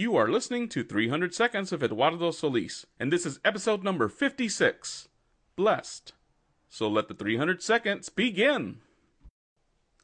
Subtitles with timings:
[0.00, 5.08] You are listening to 300 Seconds of Eduardo Solis, and this is episode number 56
[5.56, 6.14] Blessed.
[6.70, 8.78] So let the 300 seconds begin.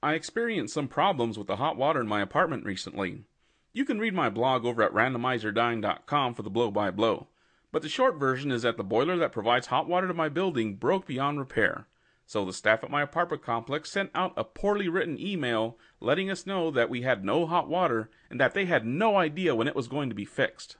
[0.03, 3.25] I experienced some problems with the hot water in my apartment recently.
[3.73, 7.29] You can read my blog over at randomizerdyne.com for the blow by blow,
[7.73, 10.75] but the short version is that the boiler that provides hot water to my building
[10.75, 11.87] broke beyond repair.
[12.27, 16.45] So the staff at my apartment complex sent out a poorly written email letting us
[16.45, 19.77] know that we had no hot water and that they had no idea when it
[19.77, 20.77] was going to be fixed.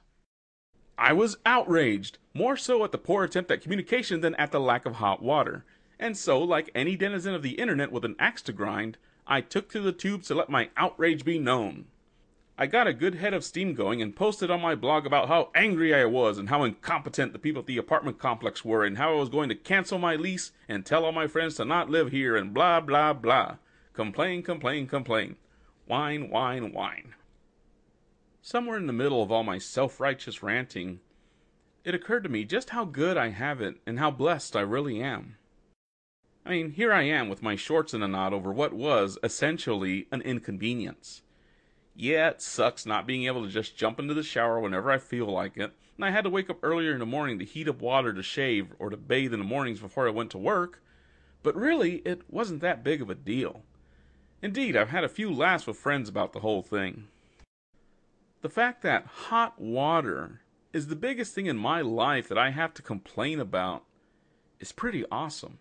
[0.97, 4.85] I was outraged, more so at the poor attempt at communication than at the lack
[4.85, 5.63] of hot water.
[5.99, 9.69] And so, like any denizen of the internet with an axe to grind, I took
[9.69, 11.85] to the tubes to let my outrage be known.
[12.59, 15.51] I got a good head of steam going and posted on my blog about how
[15.53, 19.11] angry I was and how incompetent the people at the apartment complex were and how
[19.11, 22.11] I was going to cancel my lease and tell all my friends to not live
[22.11, 23.57] here and blah blah blah.
[23.93, 25.35] Complain, complain, complain.
[25.85, 27.13] Whine, whine, whine.
[28.41, 30.99] Somewhere in the middle of all my self righteous ranting,
[31.83, 34.99] it occurred to me just how good I have it and how blessed I really
[34.99, 35.35] am.
[36.43, 40.07] I mean, here I am with my shorts in a knot over what was essentially
[40.11, 41.21] an inconvenience.
[41.99, 45.25] Yeah, it sucks not being able to just jump into the shower whenever I feel
[45.25, 47.81] like it, and I had to wake up earlier in the morning to heat up
[47.81, 50.83] water to shave or to bathe in the mornings before I went to work.
[51.41, 53.63] But really, it wasn't that big of a deal.
[54.43, 57.07] Indeed, I've had a few laughs with friends about the whole thing.
[58.43, 60.41] The fact that hot water
[60.73, 63.83] is the biggest thing in my life that I have to complain about
[64.59, 65.57] is pretty awesome.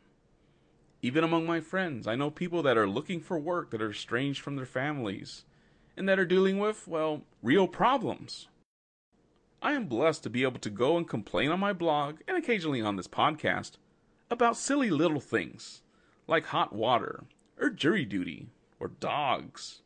[1.00, 4.42] Even among my friends, I know people that are looking for work that are estranged
[4.42, 5.44] from their families
[5.96, 8.48] and that are dealing with, well, real problems.
[9.62, 12.82] I am blessed to be able to go and complain on my blog and occasionally
[12.82, 13.72] on this podcast
[14.30, 15.82] about silly little things
[16.26, 17.24] like hot water
[17.58, 19.82] or jury duty or dogs.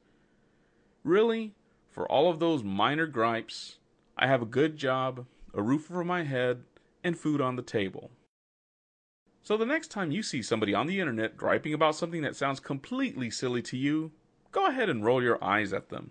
[1.04, 1.54] Really,
[1.90, 3.76] for all of those minor gripes,
[4.16, 6.64] I have a good job, a roof over my head,
[7.02, 8.10] and food on the table.
[9.42, 12.60] So the next time you see somebody on the internet griping about something that sounds
[12.60, 14.12] completely silly to you,
[14.52, 16.10] go ahead and roll your eyes at them.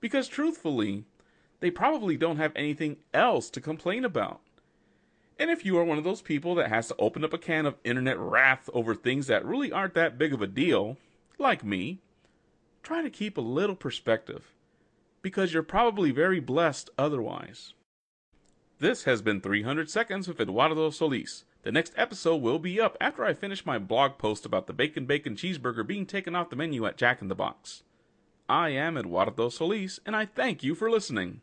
[0.00, 1.04] Because truthfully,
[1.60, 4.40] they probably don't have anything else to complain about.
[5.38, 7.66] And if you are one of those people that has to open up a can
[7.66, 10.96] of internet wrath over things that really aren't that big of a deal,
[11.38, 11.98] like me,
[12.82, 14.54] try to keep a little perspective,
[15.20, 17.74] because you're probably very blessed otherwise.
[18.78, 21.44] This has been 300 Seconds with Eduardo Solis.
[21.66, 25.04] The next episode will be up after I finish my blog post about the bacon
[25.04, 27.82] bacon cheeseburger being taken off the menu at Jack in the Box.
[28.48, 31.40] I am Eduardo Solis, and I thank you for listening.